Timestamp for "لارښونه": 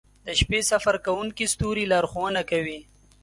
1.91-2.41